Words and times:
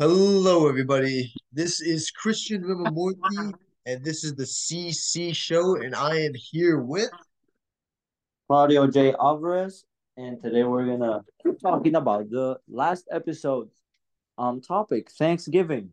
Hello, 0.00 0.68
everybody. 0.68 1.32
This 1.52 1.80
is 1.80 2.10
Christian 2.10 2.64
Ramamurthy, 2.64 3.54
and 3.86 4.04
this 4.04 4.24
is 4.24 4.34
the 4.34 4.42
CC 4.42 5.32
Show, 5.32 5.76
and 5.76 5.94
I 5.94 6.16
am 6.22 6.32
here 6.34 6.80
with 6.80 7.10
Claudio 8.48 8.88
J. 8.88 9.14
Alvarez, 9.14 9.84
and 10.16 10.42
today 10.42 10.64
we're 10.64 10.84
gonna 10.84 11.22
keep 11.40 11.60
talking 11.60 11.94
about 11.94 12.28
the 12.28 12.58
last 12.68 13.06
episode's 13.12 13.82
um 14.36 14.60
topic, 14.60 15.12
Thanksgiving. 15.12 15.92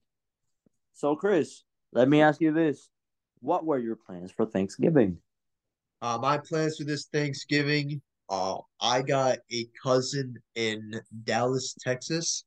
So, 0.93 1.15
Chris, 1.15 1.61
let 1.93 2.09
me 2.09 2.23
ask 2.23 2.41
you 2.41 2.52
this: 2.52 2.89
What 3.39 3.65
were 3.68 3.77
your 3.77 3.97
plans 3.97 4.31
for 4.31 4.47
Thanksgiving? 4.47 5.20
uh, 6.02 6.18
my 6.20 6.39
plans 6.39 6.77
for 6.77 6.86
this 6.86 7.05
Thanksgiving. 7.05 8.02
Uh, 8.29 8.57
I 8.81 9.04
got 9.04 9.38
a 9.54 9.68
cousin 9.83 10.38
in 10.55 10.99
Dallas, 11.25 11.75
Texas, 11.79 12.45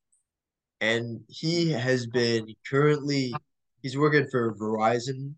and 0.85 1.21
he 1.29 1.71
has 1.71 2.07
been 2.07 2.47
currently 2.69 3.35
he's 3.83 3.97
working 3.97 4.27
for 4.31 4.55
Verizon, 4.55 5.35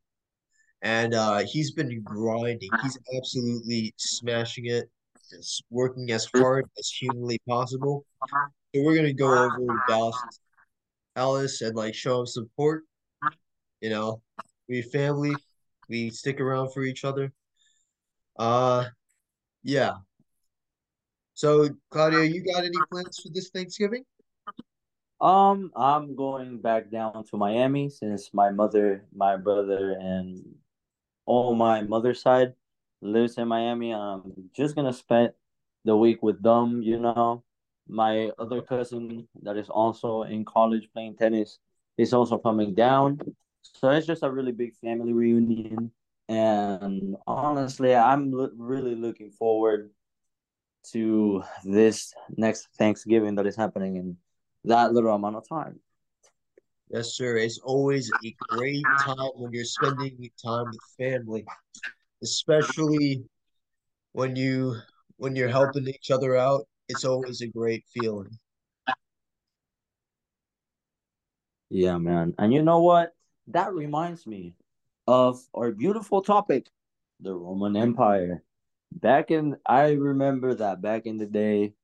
and 0.82 1.14
uh, 1.14 1.44
he's 1.46 1.70
been 1.70 2.02
grinding. 2.02 2.70
He's 2.82 2.98
absolutely 3.16 3.94
smashing 3.96 4.66
it, 4.66 4.90
just 5.30 5.62
working 5.70 6.10
as 6.10 6.26
hard 6.34 6.64
as 6.76 6.88
humanly 6.88 7.38
possible. 7.48 8.04
So 8.74 8.82
we're 8.82 8.96
gonna 8.96 9.12
go 9.12 9.30
over 9.30 9.56
to 9.56 9.78
Dallas, 9.86 10.40
Alice, 11.14 11.60
and 11.60 11.76
like 11.76 11.94
show 11.94 12.20
him 12.20 12.26
support. 12.26 12.82
You 13.80 13.90
know, 13.90 14.22
we 14.68 14.82
family, 14.82 15.36
we 15.88 16.10
stick 16.10 16.40
around 16.40 16.72
for 16.72 16.82
each 16.82 17.04
other. 17.04 17.32
Uh, 18.36 18.86
yeah. 19.62 19.92
So, 21.34 21.68
Claudia, 21.90 22.24
you 22.24 22.42
got 22.42 22.64
any 22.64 22.78
plans 22.90 23.20
for 23.22 23.28
this 23.32 23.50
Thanksgiving? 23.50 24.04
Um, 25.20 25.70
I'm 25.74 26.14
going 26.14 26.60
back 26.60 26.90
down 26.90 27.24
to 27.30 27.36
Miami 27.36 27.88
since 27.88 28.34
my 28.34 28.50
mother, 28.50 29.04
my 29.14 29.36
brother, 29.36 29.92
and 29.98 30.44
all 31.24 31.54
my 31.54 31.82
mother's 31.82 32.20
side 32.20 32.54
lives 33.00 33.38
in 33.38 33.48
Miami. 33.48 33.94
I'm 33.94 34.50
just 34.54 34.76
gonna 34.76 34.92
spend 34.92 35.32
the 35.84 35.96
week 35.96 36.22
with 36.22 36.42
them, 36.42 36.82
you 36.82 36.98
know. 36.98 37.44
My 37.88 38.30
other 38.38 38.60
cousin 38.60 39.28
that 39.42 39.56
is 39.56 39.70
also 39.70 40.22
in 40.24 40.44
college 40.44 40.90
playing 40.92 41.16
tennis 41.16 41.58
is 41.96 42.12
also 42.12 42.36
coming 42.36 42.74
down. 42.74 43.18
So 43.62 43.90
it's 43.90 44.06
just 44.06 44.22
a 44.22 44.30
really 44.30 44.52
big 44.52 44.74
family 44.76 45.12
reunion. 45.12 45.92
And 46.28 47.16
honestly, 47.26 47.94
I'm 47.94 48.32
lo- 48.32 48.50
really 48.56 48.96
looking 48.96 49.30
forward 49.30 49.90
to 50.92 51.42
this 51.64 52.12
next 52.36 52.68
Thanksgiving 52.76 53.36
that 53.36 53.46
is 53.46 53.56
happening 53.56 53.96
in 53.96 54.16
that 54.66 54.92
little 54.92 55.14
amount 55.14 55.36
of 55.36 55.48
time. 55.48 55.80
Yes, 56.88 57.14
sir. 57.14 57.36
It's 57.36 57.58
always 57.58 58.12
a 58.24 58.36
great 58.48 58.86
time 59.04 59.30
when 59.36 59.52
you're 59.52 59.64
spending 59.64 60.30
time 60.44 60.70
with 60.70 60.82
family, 60.96 61.44
especially 62.22 63.24
when 64.12 64.36
you 64.36 64.76
when 65.16 65.34
you're 65.34 65.48
helping 65.48 65.88
each 65.88 66.10
other 66.10 66.36
out. 66.36 66.68
It's 66.88 67.04
always 67.04 67.40
a 67.40 67.48
great 67.48 67.84
feeling. 67.92 68.38
Yeah, 71.68 71.98
man. 71.98 72.34
And 72.38 72.52
you 72.52 72.62
know 72.62 72.80
what? 72.80 73.14
That 73.48 73.74
reminds 73.74 74.26
me 74.26 74.54
of 75.08 75.40
our 75.54 75.72
beautiful 75.72 76.22
topic, 76.22 76.68
the 77.20 77.34
Roman 77.34 77.76
Empire. 77.76 78.42
Back 78.92 79.30
in, 79.32 79.56
I 79.66 79.90
remember 79.90 80.54
that 80.54 80.80
back 80.80 81.06
in 81.06 81.18
the 81.18 81.26
day, 81.26 81.74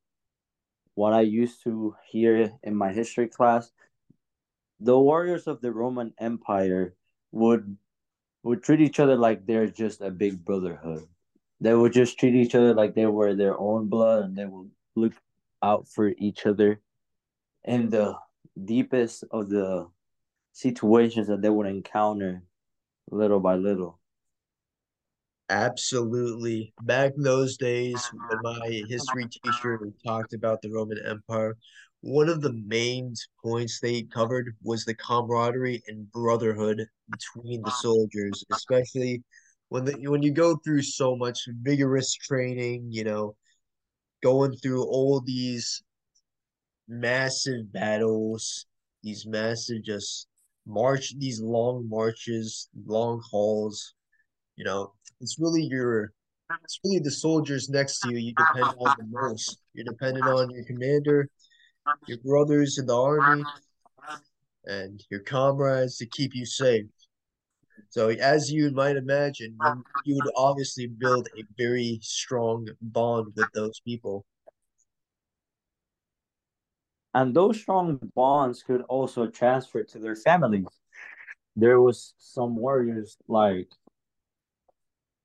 what 0.95 1.13
I 1.13 1.23
used 1.23 1.63
to 1.65 1.95
hear 2.07 2.53
in 2.63 2.77
my 2.77 2.93
history 2.93 3.29
class, 3.29 3.71
the 4.81 4.99
warriors 4.99 5.47
of 5.47 5.61
the 5.61 5.73
Roman 5.73 6.13
Empire 6.19 6.95
would 7.31 7.77
would 8.43 8.63
treat 8.63 8.81
each 8.81 8.99
other 8.99 9.17
like 9.17 9.47
they're 9.47 9.69
just 9.69 10.01
a 10.01 10.11
big 10.11 10.45
brotherhood. 10.45 11.07
They 11.61 11.75
would 11.75 11.93
just 11.93 12.19
treat 12.19 12.35
each 12.35 12.57
other 12.57 12.75
like 12.75 12.95
they 12.95 13.07
were 13.07 13.35
their 13.35 13.59
own 13.59 13.89
blood, 13.89 14.25
and 14.25 14.37
they 14.37 14.47
would 14.47 14.71
look 14.97 15.13
out 15.63 15.87
for 15.87 16.09
each 16.19 16.45
other 16.45 16.81
in 17.65 17.89
the 17.89 18.19
deepest 18.65 19.25
of 19.31 19.49
the 19.49 19.87
situations 20.53 21.29
that 21.29 21.41
they 21.41 21.49
would 21.49 21.69
encounter 21.69 22.43
little 23.11 23.41
by 23.41 23.55
little. 23.55 24.02
Absolutely. 25.53 26.73
Back 26.83 27.13
in 27.15 27.23
those 27.23 27.59
days, 27.59 28.11
when 28.13 28.39
uh-huh. 28.39 28.59
my 28.61 28.69
history 28.89 29.27
teacher 29.29 29.79
talked 30.05 30.33
about 30.33 30.63
the 30.63 30.71
Roman 30.71 30.99
Empire, 31.07 31.59
one 32.01 32.31
of 32.31 32.41
the 32.41 32.55
main 32.67 33.15
points 33.45 33.79
they 33.79 34.03
covered 34.05 34.57
was 34.63 34.87
the 34.87 34.95
camaraderie 34.95 35.83
and 35.89 36.11
brotherhood 36.11 36.87
between 37.11 37.61
the 37.61 37.69
uh-huh. 37.69 37.83
soldiers, 37.83 38.43
especially 38.51 39.23
when 39.69 39.85
the, 39.85 39.93
when 40.09 40.23
you 40.23 40.33
go 40.33 40.57
through 40.65 40.83
so 40.83 41.15
much 41.15 41.39
vigorous 41.61 42.15
training, 42.15 42.87
you 42.89 43.05
know, 43.05 43.37
going 44.23 44.57
through 44.57 44.85
all 44.85 45.21
these 45.21 45.83
massive 46.89 47.71
battles, 47.71 48.65
these 49.03 49.27
massive 49.27 49.85
just 49.85 50.29
march, 50.67 51.13
these 51.19 51.43
long 51.43 51.87
marches, 51.91 52.71
long 52.87 53.21
hauls, 53.31 53.95
you 54.57 54.65
know, 54.65 54.93
it's 55.23 55.39
really 55.39 55.63
your 55.63 56.13
it's 56.65 56.79
really 56.85 56.99
the 56.99 57.11
soldiers 57.11 57.71
next 57.71 58.01
to 58.01 58.11
you 58.11 58.17
you 58.17 58.35
depend 58.35 58.75
on 58.79 58.95
the 58.99 59.07
most. 59.11 59.59
You're 59.73 59.85
dependent 59.85 60.27
on 60.27 60.51
your 60.51 60.65
commander, 60.65 61.29
your 62.07 62.19
brothers 62.19 62.79
in 62.79 62.87
the 62.87 62.97
army, 62.97 63.45
and 64.67 65.03
your 65.11 65.21
comrades 65.21 65.97
to 65.99 66.07
keep 66.07 66.35
you 66.35 66.45
safe. 66.45 66.87
So 67.91 68.09
as 68.09 68.51
you 68.51 68.71
might 68.71 68.97
imagine, 68.97 69.57
you, 70.05 70.15
would 70.17 70.33
obviously 70.37 70.87
build 70.87 71.29
a 71.37 71.45
very 71.59 71.99
strong 72.03 72.69
bond 72.81 73.33
with 73.37 73.51
those 73.53 73.81
people. 73.81 74.25
And 77.15 77.35
those 77.35 77.61
strong 77.61 78.01
bonds 78.15 78.63
could 78.63 78.83
also 78.83 79.27
transfer 79.27 79.85
to 79.85 79.99
their 79.99 80.17
families. 80.17 80.67
There 81.55 81.81
was 81.81 82.15
some 82.19 82.57
warriors 82.57 83.19
like 83.29 83.69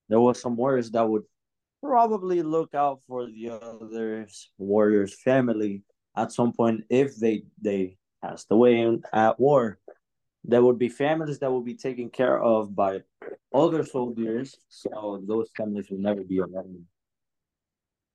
there 0.09 0.19
was 0.19 0.41
some 0.41 0.55
warriors 0.55 0.91
that 0.91 1.07
would 1.07 1.23
probably 1.81 2.41
look 2.41 2.73
out 2.73 3.01
for 3.07 3.25
the 3.27 3.49
other 3.49 4.27
warriors' 4.57 5.19
family 5.21 5.83
at 6.15 6.31
some 6.31 6.51
point 6.51 6.83
if 6.89 7.15
they 7.17 7.43
they 7.61 7.97
passed 8.23 8.47
away 8.49 8.79
in, 8.79 9.03
at 9.13 9.39
war. 9.39 9.79
There 10.43 10.63
would 10.63 10.79
be 10.79 10.89
families 10.89 11.39
that 11.39 11.51
would 11.51 11.65
be 11.65 11.75
taken 11.75 12.09
care 12.09 12.41
of 12.41 12.75
by 12.75 13.01
other 13.53 13.83
soldiers, 13.83 14.55
so 14.69 15.21
those 15.27 15.49
families 15.55 15.89
would 15.89 15.99
never 15.99 16.23
be 16.23 16.39
alone. 16.39 16.85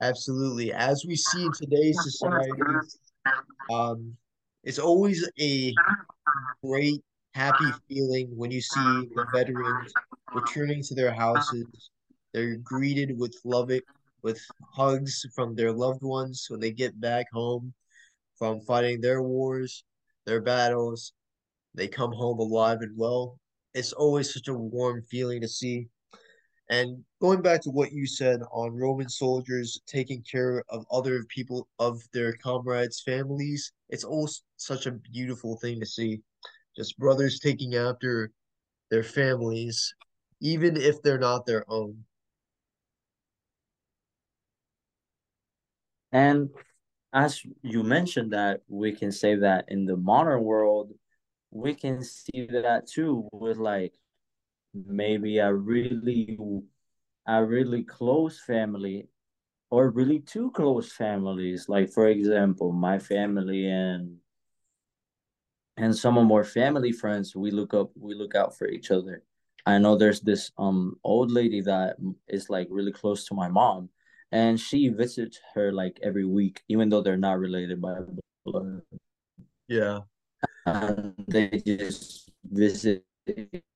Absolutely. 0.00 0.72
As 0.72 1.04
we 1.06 1.14
see 1.14 1.44
in 1.44 1.52
today's 1.52 2.02
society, 2.02 2.50
um, 3.70 4.16
it's 4.64 4.78
always 4.78 5.28
a 5.40 5.74
great, 6.64 7.02
happy 7.34 7.70
feeling 7.88 8.28
when 8.36 8.50
you 8.50 8.60
see 8.60 9.08
the 9.14 9.26
veterans 9.32 9.92
returning 10.34 10.82
to 10.84 10.94
their 10.94 11.12
houses. 11.12 11.66
They're 12.32 12.56
greeted 12.56 13.18
with 13.18 13.34
love, 13.44 13.70
with 14.22 14.40
hugs 14.74 15.26
from 15.34 15.54
their 15.54 15.72
loved 15.72 16.02
ones 16.02 16.46
when 16.48 16.60
they 16.60 16.72
get 16.72 17.00
back 17.00 17.26
home 17.32 17.74
from 18.38 18.60
fighting 18.62 19.00
their 19.00 19.22
wars, 19.22 19.84
their 20.26 20.40
battles. 20.40 21.12
They 21.74 21.88
come 21.88 22.12
home 22.12 22.38
alive 22.38 22.78
and 22.80 22.96
well. 22.96 23.38
It's 23.74 23.92
always 23.92 24.32
such 24.32 24.48
a 24.48 24.54
warm 24.54 25.02
feeling 25.02 25.40
to 25.42 25.48
see. 25.48 25.88
And 26.70 27.04
going 27.20 27.42
back 27.42 27.60
to 27.62 27.70
what 27.70 27.92
you 27.92 28.06
said 28.06 28.40
on 28.50 28.74
Roman 28.74 29.08
soldiers 29.08 29.80
taking 29.86 30.22
care 30.22 30.64
of 30.70 30.86
other 30.90 31.24
people 31.28 31.68
of 31.78 32.00
their 32.14 32.32
comrades' 32.34 33.02
families, 33.02 33.72
it's 33.90 34.04
always 34.04 34.42
such 34.56 34.86
a 34.86 34.92
beautiful 34.92 35.58
thing 35.58 35.80
to 35.80 35.86
see. 35.86 36.22
Just 36.74 36.98
brothers 36.98 37.40
taking 37.40 37.74
after 37.74 38.30
their 38.90 39.02
families, 39.02 39.94
even 40.42 40.76
if 40.76 41.00
they're 41.02 41.18
not 41.18 41.46
their 41.46 41.64
own. 41.70 42.04
And 46.10 46.50
as 47.12 47.42
you 47.62 47.82
mentioned 47.84 48.32
that 48.32 48.62
we 48.68 48.92
can 48.92 49.12
say 49.12 49.36
that 49.36 49.66
in 49.68 49.86
the 49.86 49.96
modern 49.96 50.42
world, 50.42 50.92
we 51.52 51.74
can 51.74 52.02
see 52.02 52.48
that 52.50 52.88
too 52.88 53.28
with 53.32 53.56
like 53.58 53.94
maybe 54.74 55.38
a 55.38 55.52
really 55.54 56.38
a 57.26 57.44
really 57.44 57.84
close 57.84 58.40
family 58.40 59.08
or 59.70 59.90
really 59.90 60.20
two 60.20 60.50
close 60.50 60.92
families. 60.92 61.68
Like 61.68 61.90
for 61.92 62.08
example, 62.08 62.72
my 62.72 62.98
family 62.98 63.68
and 63.68 64.18
and 65.76 65.96
some 65.96 66.18
of 66.18 66.30
our 66.32 66.44
family 66.44 66.92
friends, 66.92 67.36
we 67.36 67.50
look 67.52 67.74
up 67.74 67.90
we 67.96 68.14
look 68.14 68.34
out 68.34 68.56
for 68.58 68.66
each 68.68 68.90
other. 68.90 69.22
I 69.64 69.78
know 69.78 69.96
there's 69.96 70.20
this 70.20 70.50
um 70.58 70.96
old 71.04 71.30
lady 71.30 71.60
that 71.62 71.96
is 72.28 72.50
like 72.50 72.68
really 72.70 72.92
close 72.92 73.24
to 73.26 73.34
my 73.34 73.48
mom 73.48 73.90
and 74.32 74.58
she 74.58 74.88
visits 74.88 75.38
her 75.54 75.70
like 75.70 76.00
every 76.02 76.24
week, 76.24 76.62
even 76.68 76.88
though 76.88 77.02
they're 77.02 77.18
not 77.18 77.38
related 77.38 77.80
by 77.80 77.98
blood. 78.44 78.80
Yeah. 79.68 80.00
and 80.66 81.14
they 81.28 81.62
just 81.64 82.30
visit 82.50 83.04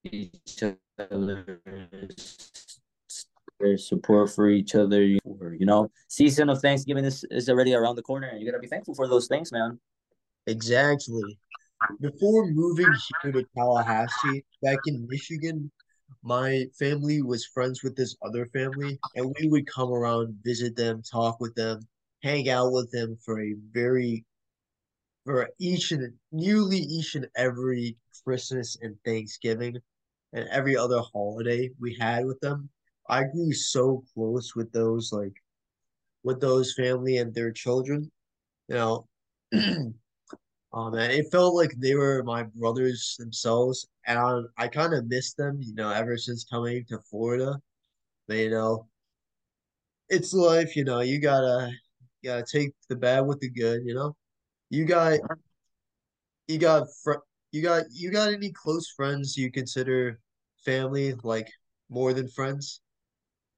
each 0.05 0.63
other, 0.99 1.61
their 3.61 3.79
support 3.79 4.31
for 4.31 4.49
each 4.49 4.75
other. 4.75 5.05
You 5.05 5.21
know, 5.61 5.91
season 6.09 6.49
of 6.49 6.61
Thanksgiving 6.61 7.05
is, 7.05 7.25
is 7.31 7.49
already 7.49 7.75
around 7.75 7.97
the 7.97 8.03
corner, 8.03 8.29
and 8.29 8.41
you 8.41 8.47
gotta 8.47 8.59
be 8.61 8.67
thankful 8.67 8.95
for 8.95 9.07
those 9.07 9.29
things, 9.29 9.53
man. 9.53 9.79
Exactly. 10.47 11.39
Before 12.01 12.47
moving 12.47 12.93
here 13.23 13.33
to 13.33 13.45
Tallahassee, 13.55 14.45
back 14.63 14.79
in 14.87 15.07
Michigan, 15.09 15.71
my 16.27 16.67
family 16.77 17.23
was 17.23 17.47
friends 17.47 17.85
with 17.85 17.95
this 17.97 18.17
other 18.21 18.47
family, 18.47 18.99
and 19.15 19.33
we 19.39 19.49
would 19.49 19.67
come 19.69 19.93
around, 19.93 20.37
visit 20.43 20.75
them, 20.75 21.01
talk 21.03 21.39
with 21.39 21.55
them, 21.55 21.87
hang 22.25 22.49
out 22.49 22.73
with 22.73 22.91
them 22.91 23.17
for 23.25 23.41
a 23.41 23.55
very 23.71 24.25
for 25.25 25.49
each 25.61 25.93
and 25.93 26.15
nearly 26.33 26.79
each 26.79 27.15
and 27.15 27.29
every 27.37 27.97
Christmas 28.25 28.77
and 28.83 28.97
Thanksgiving 29.05 29.77
and 30.33 30.49
every 30.49 30.77
other 30.77 31.01
holiday 31.01 31.71
we 31.81 31.97
had 32.01 32.27
with 32.27 32.41
them. 32.41 32.71
I 33.09 33.25
grew 33.25 33.53
so 33.53 34.05
close 34.13 34.57
with 34.57 34.73
those 34.73 35.13
like 35.13 35.35
with 36.25 36.41
those 36.41 36.75
family 36.75 37.19
and 37.19 37.33
their 37.35 37.53
children. 37.53 38.11
You 38.69 38.75
know, 38.75 39.09
Um, 40.77 40.89
oh 40.89 40.91
man, 40.91 41.11
it 41.11 41.33
felt 41.33 41.55
like 41.55 41.73
they 41.79 41.95
were 41.95 42.23
my 42.23 42.43
brothers 42.43 43.17
themselves, 43.19 43.89
and 44.07 44.19
I, 44.19 44.41
I 44.59 44.69
kind 44.69 44.93
of 44.93 45.09
missed 45.09 45.39
them. 45.39 45.59
You 45.63 45.75
know, 45.75 45.91
ever 45.91 46.19
since 46.19 46.45
coming 46.45 46.85
to 46.91 46.99
Florida, 47.11 47.59
but 48.29 48.37
you 48.37 48.51
know, 48.51 48.87
it's 50.11 50.35
life. 50.35 50.77
You 50.77 50.85
know, 50.85 51.01
you 51.01 51.19
gotta 51.19 51.73
you 52.21 52.31
gotta 52.31 52.45
take 52.45 52.75
the 52.91 52.97
bad 52.97 53.21
with 53.21 53.41
the 53.41 53.49
good. 53.49 53.87
You 53.87 53.95
know, 53.95 54.17
you 54.69 54.85
got 54.85 55.19
you 56.47 56.59
got 56.59 56.89
fr- 57.03 57.25
you 57.53 57.63
got 57.63 57.85
you 57.91 58.11
got 58.11 58.35
any 58.35 58.53
close 58.53 58.91
friends 58.91 59.35
you 59.35 59.51
consider 59.51 60.21
family 60.63 61.15
like 61.23 61.49
more 61.89 62.13
than 62.13 62.29
friends? 62.29 62.83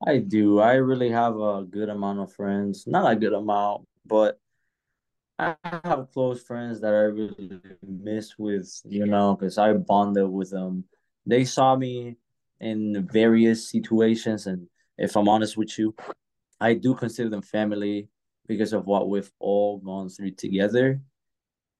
I 0.07 0.19
do. 0.19 0.61
I 0.61 0.75
really 0.75 1.11
have 1.11 1.35
a 1.35 1.65
good 1.69 1.89
amount 1.89 2.21
of 2.21 2.33
friends. 2.33 2.87
Not 2.87 3.11
a 3.11 3.17
good 3.17 3.33
amount, 3.33 3.89
but 4.07 4.39
I 5.39 5.55
have 5.63 6.11
close 6.13 6.43
friends 6.43 6.81
that 6.81 6.93
I 6.93 7.07
really 7.15 7.61
miss 7.87 8.37
with, 8.39 8.69
you 8.85 9.07
know, 9.07 9.37
because 9.37 9.57
I 9.57 9.73
bonded 9.73 10.29
with 10.29 10.51
them. 10.51 10.85
They 11.27 11.45
saw 11.45 11.77
me 11.77 12.17
in 12.61 13.07
various 13.13 13.71
situations, 13.71 14.47
and 14.47 14.67
if 14.97 15.17
I'm 15.17 15.29
honest 15.29 15.57
with 15.57 15.79
you, 15.79 15.95
I 16.61 16.75
do 16.75 16.95
consider 16.95 17.29
them 17.29 17.43
family 17.43 18.09
because 18.49 18.73
of 18.73 18.87
what 18.87 19.09
we've 19.09 19.31
all 19.39 19.79
gone 19.79 20.09
through 20.09 20.33
together. 20.33 21.01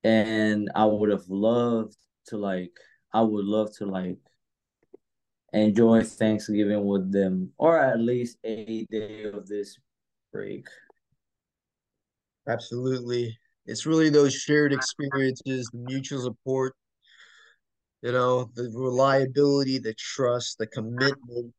And 0.05 0.71
I 0.75 0.85
would 0.85 1.11
have 1.11 1.29
loved 1.29 1.97
to 2.27 2.37
like, 2.37 2.77
I 3.13 3.23
would 3.23 3.45
love 3.45 3.75
to 3.79 3.87
like 3.87 4.19
enjoy 5.53 6.03
Thanksgiving 6.03 6.85
with 6.85 7.11
them, 7.11 7.53
or 7.59 7.79
at 7.79 7.99
least 7.99 8.39
a 8.45 8.87
day 8.91 9.25
of 9.25 9.49
this 9.49 9.77
break. 10.33 10.67
Absolutely. 12.47 13.37
It's 13.69 13.85
really 13.85 14.09
those 14.09 14.35
shared 14.35 14.73
experiences, 14.73 15.69
the 15.71 15.79
mutual 15.79 16.23
support, 16.23 16.75
you 18.01 18.13
know, 18.13 18.51
the 18.55 18.73
reliability, 18.75 19.77
the 19.77 19.93
trust, 19.93 20.57
the 20.57 20.67
commitment, 20.67 21.53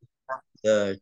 the 0.64 0.98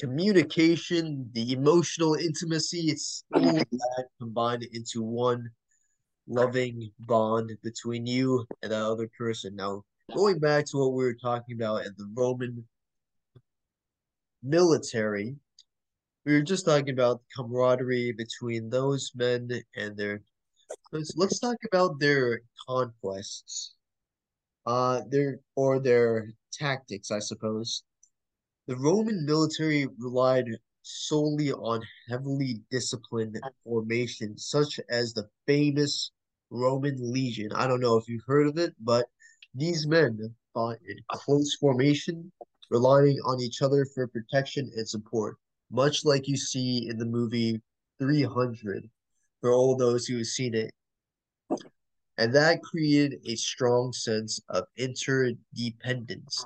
communication, 0.00 1.28
the 1.34 1.52
emotional 1.52 2.14
intimacy. 2.14 2.86
It's 2.88 3.24
all 3.34 3.52
that 3.52 4.06
combined 4.18 4.66
into 4.72 5.02
one 5.02 5.50
loving 6.26 6.92
bond 7.00 7.52
between 7.62 8.06
you 8.06 8.46
and 8.62 8.72
that 8.72 8.82
other 8.82 9.10
person. 9.18 9.54
Now, 9.54 9.82
going 10.14 10.38
back 10.38 10.64
to 10.70 10.78
what 10.78 10.94
we 10.94 11.04
were 11.04 11.12
talking 11.12 11.56
about 11.56 11.84
in 11.84 11.92
the 11.98 12.08
Roman 12.14 12.66
military, 14.42 15.36
we 16.24 16.32
were 16.32 16.42
just 16.42 16.64
talking 16.64 16.90
about 16.90 17.20
camaraderie 17.36 18.12
between 18.12 18.70
those 18.70 19.12
men 19.14 19.50
and 19.76 19.94
their. 19.94 20.22
Let's, 20.92 21.16
let's 21.16 21.38
talk 21.38 21.56
about 21.64 21.98
their 22.00 22.40
conquests, 22.68 23.74
uh, 24.66 25.02
their 25.08 25.40
or 25.56 25.78
their 25.80 26.32
tactics, 26.52 27.10
I 27.10 27.18
suppose. 27.20 27.82
The 28.66 28.76
Roman 28.76 29.24
military 29.24 29.86
relied 29.98 30.46
solely 30.82 31.52
on 31.52 31.82
heavily 32.08 32.60
disciplined 32.70 33.40
formations, 33.64 34.46
such 34.46 34.80
as 34.90 35.12
the 35.12 35.28
famous 35.46 36.10
Roman 36.50 36.96
legion. 37.12 37.52
I 37.52 37.66
don't 37.66 37.80
know 37.80 37.96
if 37.96 38.08
you've 38.08 38.24
heard 38.26 38.46
of 38.46 38.58
it, 38.58 38.74
but 38.80 39.06
these 39.54 39.86
men 39.86 40.34
fought 40.54 40.78
in 40.86 40.96
close 41.10 41.54
formation, 41.56 42.30
relying 42.70 43.18
on 43.24 43.40
each 43.40 43.62
other 43.62 43.86
for 43.94 44.06
protection 44.06 44.70
and 44.76 44.88
support, 44.88 45.36
much 45.70 46.04
like 46.04 46.28
you 46.28 46.36
see 46.36 46.88
in 46.88 46.98
the 46.98 47.06
movie 47.06 47.60
300 47.98 48.88
for 49.40 49.52
all 49.52 49.76
those 49.76 50.06
who 50.06 50.18
have 50.18 50.26
seen 50.26 50.54
it. 50.54 50.70
And 52.18 52.34
that 52.34 52.62
created 52.62 53.20
a 53.26 53.36
strong 53.36 53.92
sense 53.92 54.40
of 54.48 54.64
interdependence. 54.76 56.44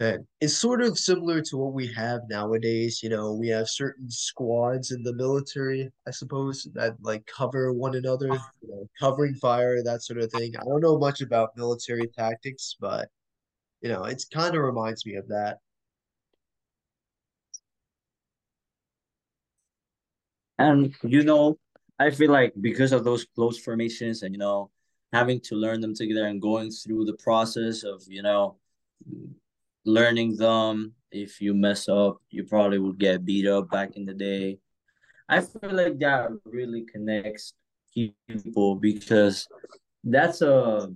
And 0.00 0.24
it's 0.40 0.56
sort 0.56 0.80
of 0.80 0.96
similar 0.96 1.42
to 1.42 1.56
what 1.56 1.72
we 1.74 1.92
have 1.92 2.20
nowadays. 2.30 3.02
You 3.02 3.10
know, 3.10 3.32
we 3.32 3.48
have 3.48 3.68
certain 3.68 4.08
squads 4.08 4.92
in 4.92 5.02
the 5.02 5.12
military, 5.12 5.90
I 6.06 6.12
suppose, 6.12 6.68
that 6.74 6.94
like 7.02 7.26
cover 7.26 7.72
one 7.72 7.96
another, 7.96 8.28
you 8.28 8.68
know, 8.68 8.88
covering 8.98 9.34
fire, 9.34 9.82
that 9.82 10.04
sort 10.04 10.20
of 10.20 10.30
thing. 10.30 10.54
I 10.56 10.64
don't 10.64 10.80
know 10.80 10.98
much 10.98 11.20
about 11.20 11.56
military 11.56 12.06
tactics, 12.06 12.76
but 12.80 13.08
you 13.80 13.88
know, 13.88 14.04
it's 14.04 14.24
kind 14.24 14.54
of 14.54 14.62
reminds 14.62 15.04
me 15.04 15.16
of 15.16 15.26
that. 15.28 15.58
And 20.58 20.94
you 21.02 21.22
know, 21.22 21.58
I 21.98 22.10
feel 22.10 22.30
like 22.30 22.52
because 22.60 22.92
of 22.92 23.04
those 23.04 23.24
close 23.34 23.58
formations 23.58 24.22
and 24.22 24.34
you 24.34 24.38
know, 24.38 24.70
having 25.12 25.40
to 25.40 25.54
learn 25.54 25.80
them 25.80 25.94
together 25.94 26.26
and 26.26 26.40
going 26.42 26.70
through 26.70 27.04
the 27.04 27.14
process 27.14 27.82
of, 27.82 28.02
you 28.06 28.22
know, 28.22 28.56
learning 29.84 30.36
them. 30.36 30.94
If 31.10 31.40
you 31.40 31.54
mess 31.54 31.88
up, 31.88 32.18
you 32.28 32.44
probably 32.44 32.78
would 32.78 32.98
get 32.98 33.24
beat 33.24 33.46
up 33.46 33.70
back 33.70 33.96
in 33.96 34.04
the 34.04 34.12
day. 34.12 34.58
I 35.26 35.40
feel 35.40 35.72
like 35.72 35.98
that 36.00 36.28
really 36.44 36.84
connects 36.84 37.54
people 37.94 38.74
because 38.74 39.48
that's 40.04 40.42
a 40.42 40.90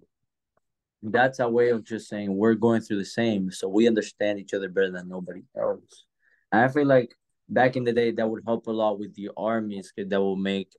that's 1.03 1.41
a 1.41 1.49
way 1.49 1.71
of 1.71 1.85
just 1.85 2.09
saying 2.09 2.37
we're 2.37 2.55
going 2.55 2.81
through 2.83 2.99
the 2.99 3.05
same, 3.05 3.51
so 3.51 3.69
we 3.69 3.89
understand 3.89 4.39
each 4.39 4.55
other 4.55 4.69
better 4.69 4.91
than 4.91 5.09
nobody 5.09 5.43
else. 5.57 6.05
I 6.53 6.69
feel 6.69 6.87
like 6.87 7.15
back 7.53 7.77
in 7.77 7.85
the 7.85 7.93
day 7.93 8.11
that 8.11 8.29
would 8.29 8.43
help 8.47 8.67
a 8.67 8.71
lot 8.71 8.99
with 8.99 9.15
the 9.15 9.31
armies 9.37 9.93
that 9.97 10.21
will 10.21 10.37
make 10.37 10.73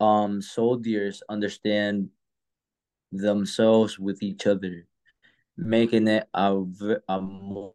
um 0.00 0.42
soldiers 0.42 1.22
understand 1.28 2.08
themselves 3.12 3.98
with 3.98 4.22
each 4.22 4.46
other 4.46 4.86
making 5.56 6.08
it 6.08 6.28
a, 6.34 6.64
a 7.08 7.20
more 7.20 7.74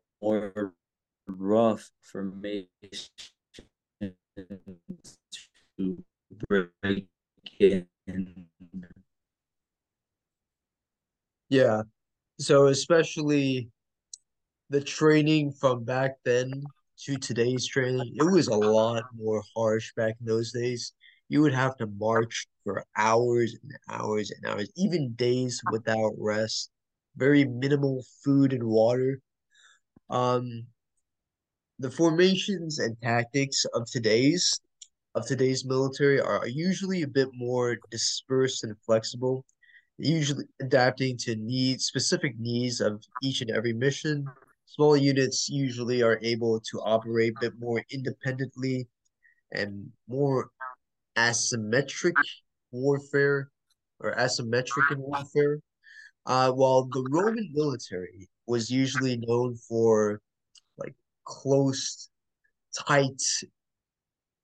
rough 1.28 1.92
formation 2.02 2.68
to 5.78 6.04
break 6.48 7.08
in. 7.60 7.88
Yeah. 11.50 11.84
So 12.40 12.68
especially 12.68 13.70
the 14.70 14.82
training 14.82 15.52
from 15.54 15.84
back 15.84 16.18
then 16.24 16.64
to 17.06 17.18
today's 17.18 17.68
training, 17.68 18.14
it 18.16 18.24
was 18.24 18.48
a 18.48 18.56
lot 18.56 19.04
more 19.16 19.44
harsh 19.56 19.92
back 19.96 20.16
in 20.20 20.26
those 20.26 20.52
days. 20.52 20.94
You 21.30 21.42
would 21.42 21.54
have 21.54 21.78
to 21.78 21.88
march 21.88 22.48
for 22.64 22.86
hours 22.98 23.56
and 23.62 23.72
hours 23.90 24.32
and 24.32 24.46
hours, 24.52 24.72
even 24.76 25.14
days 25.14 25.62
without 25.70 26.14
rest 26.18 26.72
very 27.20 27.46
minimal 27.46 28.04
food 28.24 28.54
and 28.54 28.64
water. 28.64 29.20
Um, 30.10 30.66
the 31.78 31.92
formations 31.92 32.80
and 32.80 33.00
tactics 33.02 33.66
of 33.74 33.86
today's 33.90 34.60
of 35.16 35.26
today's 35.26 35.66
military 35.66 36.20
are 36.22 36.48
usually 36.48 37.02
a 37.02 37.08
bit 37.08 37.30
more 37.34 37.78
dispersed 37.90 38.64
and 38.64 38.76
flexible, 38.86 39.44
usually 39.98 40.46
adapting 40.62 41.18
to 41.18 41.36
needs 41.36 41.86
specific 41.86 42.38
needs 42.40 42.80
of 42.80 43.04
each 43.22 43.42
and 43.42 43.50
every 43.50 43.74
mission. 43.74 44.32
Small 44.76 44.96
units 44.96 45.50
usually 45.50 46.02
are 46.04 46.20
able 46.22 46.60
to 46.72 46.80
operate 46.82 47.34
a 47.34 47.40
bit 47.40 47.54
more 47.60 47.84
independently 47.92 48.88
and 49.52 49.92
more 50.08 50.52
asymmetric 51.18 52.18
warfare 52.72 53.52
or 54.00 54.16
asymmetric 54.16 54.92
in 54.92 55.00
warfare 55.00 55.60
uh, 56.26 56.52
while 56.52 56.86
the 56.86 57.04
Roman 57.04 57.50
military 57.54 58.30
was 58.48 58.70
usually 58.70 59.18
known 59.18 59.56
for 59.58 60.22
like 60.78 60.96
close, 61.26 62.10
tight, 62.88 63.22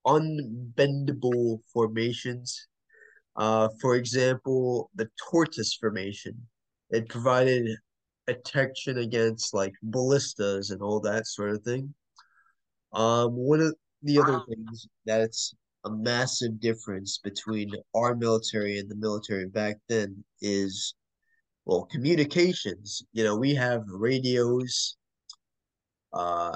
unbendable 0.06 1.60
formations, 1.74 2.68
Uh, 3.38 3.70
for 3.82 3.96
example, 3.96 4.90
the 4.96 5.10
tortoise 5.30 5.76
formation. 5.76 6.48
It 6.90 7.10
provided 7.10 7.78
protection 8.28 8.98
against 8.98 9.54
like 9.54 9.74
ballistas 9.84 10.72
and 10.72 10.82
all 10.82 11.00
that 11.02 11.28
sort 11.28 11.52
of 11.52 11.62
thing. 11.64 11.94
Um, 12.94 13.36
one 13.36 13.62
of 13.62 13.76
the 14.04 14.20
other 14.20 14.42
things 14.48 14.88
that's 15.06 15.54
a 15.86 15.90
massive 15.90 16.60
difference 16.60 17.20
between 17.24 17.72
our 17.94 18.16
military 18.16 18.80
and 18.80 18.90
the 18.90 18.96
military 18.96 19.48
back 19.48 19.78
then 19.88 20.24
is 20.42 20.96
well 21.66 21.86
communications. 21.86 23.04
You 23.14 23.24
know 23.24 23.36
we 23.36 23.54
have 23.56 23.84
radios 23.88 24.98
uh 26.14 26.56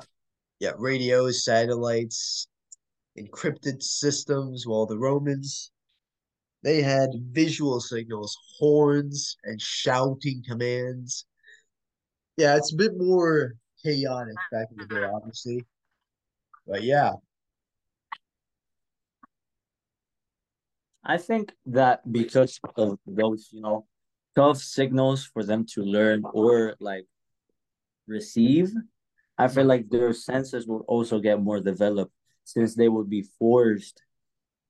yeah 0.59 0.71
radios 0.77 1.43
satellites 1.43 2.47
encrypted 3.17 3.83
systems 3.83 4.65
while 4.65 4.85
the 4.85 4.97
romans 4.97 5.71
they 6.63 6.81
had 6.81 7.09
visual 7.31 7.79
signals 7.81 8.38
horns 8.57 9.35
and 9.43 9.59
shouting 9.59 10.43
commands 10.47 11.25
yeah 12.39 12.55
it's 12.55 12.74
a 12.74 12.75
bit 12.75 12.98
more 12.98 13.53
chaotic 13.84 14.36
back 14.51 14.67
in 14.72 14.77
the 14.77 14.86
day 14.86 15.03
uh-huh. 15.03 15.15
obviously. 15.15 15.65
But 16.67 16.84
yeah. 16.84 17.13
I 21.03 21.17
think 21.17 21.53
that 21.65 22.01
because 22.12 22.60
of 22.75 23.00
those, 23.08 23.50
you 23.51 23.62
know, 23.62 23.88
tough 24.36 24.58
signals 24.58 25.25
for 25.25 25.43
them 25.43 25.65
to 25.74 25.81
learn 25.81 26.24
or 26.34 26.75
like 26.79 27.08
receive, 28.08 28.72
I 29.38 29.48
feel 29.48 29.65
like 29.65 29.89
their 29.89 30.13
senses 30.13 30.67
will 30.67 30.86
also 30.88 31.19
get 31.19 31.41
more 31.41 31.60
developed 31.60 32.13
since 32.43 32.75
they 32.75 32.89
would 32.89 33.10
be 33.10 33.24
forced 33.39 34.03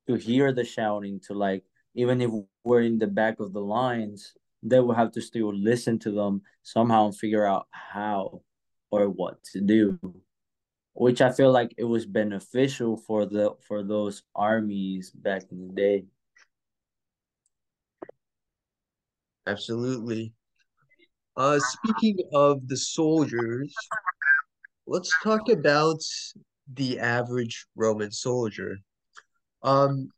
to 0.07 0.15
hear 0.15 0.53
the 0.53 0.63
shouting 0.63 1.19
to 1.27 1.33
like 1.33 1.63
even 1.95 2.21
if 2.21 2.31
we're 2.63 2.83
in 2.83 2.99
the 2.99 3.07
back 3.07 3.39
of 3.39 3.51
the 3.51 3.61
lines, 3.61 4.33
they 4.61 4.79
will 4.79 4.93
have 4.93 5.11
to 5.13 5.21
still 5.21 5.53
listen 5.53 5.99
to 5.99 6.11
them 6.11 6.41
somehow 6.63 7.05
and 7.05 7.17
figure 7.17 7.45
out 7.45 7.67
how 7.71 8.41
or 8.91 9.09
what 9.09 9.43
to 9.53 9.61
do. 9.61 9.99
Which 10.93 11.21
I 11.21 11.31
feel 11.31 11.51
like 11.51 11.73
it 11.77 11.85
was 11.85 12.05
beneficial 12.05 12.97
for 12.97 13.25
the 13.25 13.55
for 13.61 13.83
those 13.83 14.23
armies 14.35 15.11
back 15.11 15.43
in 15.51 15.67
the 15.67 15.73
day. 15.73 16.05
Absolutely. 19.47 20.33
Uh, 21.37 21.59
speaking 21.59 22.17
of 22.33 22.67
the 22.67 22.75
soldiers, 22.75 23.73
let's 24.85 25.13
talk 25.23 25.47
about 25.49 26.01
the 26.73 26.99
average 26.99 27.65
Roman 27.75 28.11
soldier. 28.11 28.77
Um, 29.63 30.09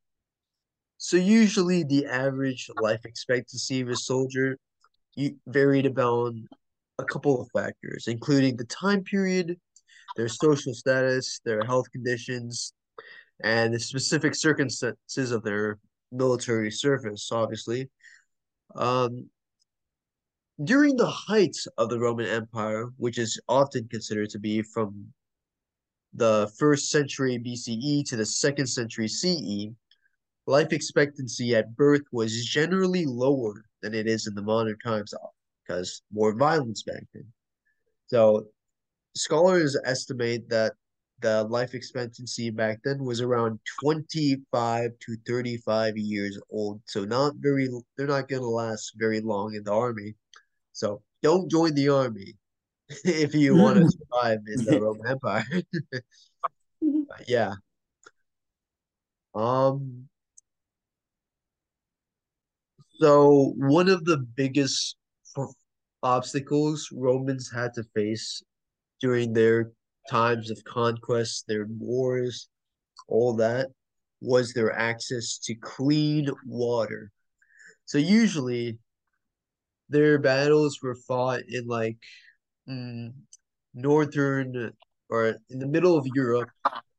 so 1.04 1.18
usually 1.18 1.84
the 1.84 2.06
average 2.06 2.70
life 2.80 3.06
expectancy 3.06 3.82
of 3.82 3.90
a 3.90 3.96
soldier 3.96 4.56
varied 5.48 5.88
about 5.88 6.34
a 7.00 7.04
couple 7.06 7.42
of 7.42 7.50
factors, 7.52 8.06
including 8.08 8.56
the 8.56 8.66
time 8.66 9.04
period, 9.04 9.60
their 10.16 10.28
social 10.28 10.76
status, 10.76 11.42
their 11.44 11.64
health 11.64 11.90
conditions, 11.92 12.74
and 13.44 13.74
the 13.74 13.80
specific 13.80 14.36
circumstances 14.36 15.32
of 15.32 15.42
their 15.42 15.80
military 16.12 16.70
service, 16.70 17.30
obviously. 17.32 17.90
Um, 18.76 19.28
during 20.64 20.98
the 20.98 21.10
height 21.10 21.58
of 21.80 21.90
the 21.90 21.98
Roman 21.98 22.28
Empire, 22.28 22.90
which 22.98 23.18
is 23.18 23.42
often 23.50 23.88
considered 23.88 24.30
to 24.30 24.40
be 24.40 24.62
from 24.62 25.08
the 26.14 26.52
first 26.60 26.92
century 26.92 27.40
BCE 27.44 28.08
to 28.08 28.16
the 28.16 28.26
second 28.26 28.68
century 28.68 29.08
CE, 29.08 29.74
life 30.48 30.74
expectancy 30.74 31.56
at 31.56 31.76
birth 31.76 32.04
was 32.12 32.46
generally 32.46 33.06
lower 33.06 33.64
than 33.82 33.94
it 33.94 34.08
is 34.08 34.28
in 34.28 34.36
the 34.36 34.42
modern 34.42 34.78
times 34.80 35.14
because 35.66 36.02
more 36.12 36.36
violence 36.36 36.84
back 36.84 37.04
then. 37.14 37.26
So 38.08 38.48
scholars 39.16 39.78
estimate 39.86 40.50
that 40.50 40.74
the 41.22 41.44
life 41.44 41.76
expectancy 41.76 42.50
back 42.50 42.80
then 42.84 43.04
was 43.04 43.22
around 43.22 43.60
25 43.82 44.92
to 45.00 45.18
35 45.28 45.98
years 45.98 46.40
old. 46.50 46.82
So 46.86 47.06
not 47.06 47.34
very 47.38 47.70
they're 47.98 48.08
not 48.08 48.28
going 48.28 48.42
to 48.42 48.48
last 48.48 48.94
very 48.96 49.22
long 49.22 49.54
in 49.54 49.64
the 49.64 49.74
army. 49.74 50.16
So 50.74 51.02
don't 51.22 51.50
join 51.50 51.76
the 51.76 51.90
army 51.90 52.34
if 53.06 53.36
you 53.36 53.56
want 53.56 53.78
to 53.78 53.92
survive 54.14 54.40
in 54.48 54.66
the 54.66 54.82
Roman 54.82 55.08
Empire. 55.08 55.46
yeah. 57.28 57.54
Um 59.36 60.10
so 63.02 63.54
one 63.58 63.90
of 63.90 64.06
the 64.06 64.18
biggest 64.36 64.96
obstacles 66.04 66.88
Romans 66.94 67.50
had 67.52 67.74
to 67.74 67.84
face 67.96 68.44
during 69.00 69.34
their 69.34 69.72
times 70.08 70.52
of 70.52 70.64
conquest, 70.66 71.46
their 71.48 71.66
wars, 71.80 72.48
all 73.08 73.34
that, 73.38 73.70
was 74.22 74.54
their 74.54 74.72
access 74.78 75.40
to 75.40 75.56
clean 75.56 76.30
water. 76.46 77.12
So 77.86 77.98
usually 77.98 78.78
their 79.90 80.20
battles 80.20 80.80
were 80.84 80.96
fought 81.08 81.42
in 81.50 81.66
like 81.66 81.98
mm, 82.70 83.12
northern 83.74 84.74
or 85.10 85.36
in 85.50 85.58
the 85.58 85.68
middle 85.68 85.98
of 85.98 86.06
Europe. 86.14 86.50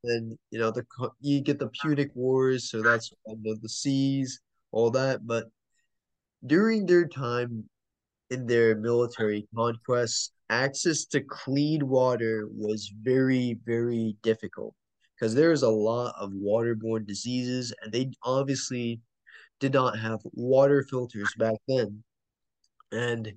And 0.05 0.37
you 0.51 0.59
know 0.59 0.73
the 0.73 0.85
you 1.21 1.41
get 1.41 1.61
the 1.61 1.71
Punic 1.81 2.11
Wars, 2.17 2.71
so 2.71 2.83
that's 2.83 3.13
the, 3.25 3.57
the 3.63 3.69
seas, 3.69 4.41
all 4.73 4.91
that. 4.91 5.25
But 5.25 5.45
during 6.47 6.87
their 6.87 7.07
time 7.07 7.65
in 8.31 8.47
their 8.47 8.75
military 8.77 9.47
conquests, 9.55 10.33
access 10.51 11.05
to 11.07 11.21
clean 11.21 11.89
water 11.89 12.49
was 12.51 12.93
very, 13.03 13.59
very 13.65 14.17
difficult 14.23 14.75
because 15.15 15.35
there's 15.35 15.63
a 15.63 15.69
lot 15.69 16.15
of 16.19 16.31
waterborne 16.33 17.07
diseases, 17.07 17.73
and 17.83 17.93
they 17.93 18.11
obviously 18.25 19.01
did 19.61 19.73
not 19.73 19.99
have 19.99 20.21
water 20.33 20.85
filters 20.91 21.33
back 21.39 21.55
then. 21.69 22.03
And 22.91 23.33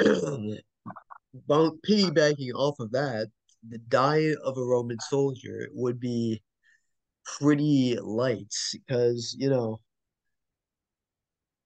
piggybacking 1.48 2.52
off 2.54 2.78
of 2.80 2.92
that, 2.92 3.28
the 3.68 3.78
diet 3.88 4.38
of 4.44 4.58
a 4.58 4.64
Roman 4.64 4.98
soldier 5.00 5.68
would 5.72 6.00
be 6.00 6.42
pretty 7.38 7.98
light 8.00 8.54
because, 8.72 9.34
you 9.38 9.48
know, 9.48 9.80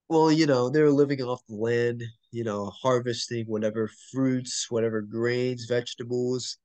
well, 0.08 0.30
you 0.30 0.46
know, 0.46 0.68
they're 0.70 0.90
living 0.90 1.23
off 1.23 1.40
the 1.49 1.54
land, 1.56 2.02
you 2.30 2.44
know, 2.44 2.66
harvesting 2.66 3.46
whatever 3.46 3.90
fruits, 4.12 4.66
whatever 4.70 5.00
grains, 5.02 5.66
vegetables 5.66 6.58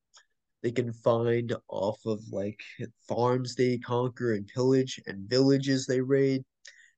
they 0.63 0.72
can 0.72 0.91
find 0.93 1.55
off 1.69 2.00
of 2.05 2.22
like 2.31 2.60
farms 3.08 3.55
they 3.55 3.77
conquer 3.77 4.34
and 4.34 4.48
pillage 4.48 5.00
and 5.08 5.29
villages 5.29 5.86
they 5.86 6.01
raid. 6.01 6.43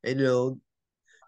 And 0.03 0.19
you 0.19 0.25
know, 0.25 0.59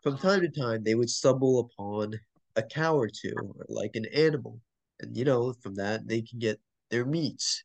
from 0.03 0.17
time 0.17 0.41
to 0.41 0.49
time 0.49 0.83
they 0.83 0.95
would 0.95 1.09
stumble 1.09 1.59
upon 1.59 2.19
a 2.55 2.63
cow 2.63 2.95
or 2.97 3.09
two, 3.09 3.33
or 3.37 3.65
like 3.69 3.95
an 3.95 4.05
animal. 4.13 4.61
And 5.01 5.15
you 5.17 5.25
know, 5.25 5.53
from 5.61 5.75
that 5.75 6.07
they 6.07 6.21
can 6.21 6.39
get 6.39 6.59
their 6.89 7.05
meats. 7.05 7.63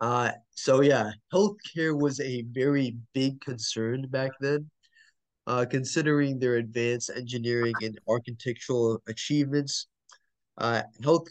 Uh, 0.00 0.32
so 0.54 0.80
yeah, 0.80 1.10
healthcare 1.32 1.98
was 1.98 2.20
a 2.20 2.42
very 2.52 2.96
big 3.12 3.40
concern 3.42 4.06
back 4.08 4.32
then, 4.40 4.70
uh, 5.46 5.66
considering 5.70 6.38
their 6.38 6.56
advanced 6.56 7.10
engineering 7.14 7.76
and 7.82 7.98
architectural 8.08 9.02
achievements. 9.08 9.88
Uh, 10.56 10.82
health, 11.02 11.28